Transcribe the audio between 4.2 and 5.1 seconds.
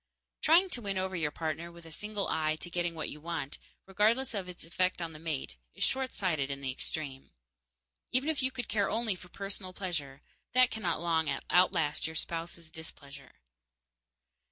of its effect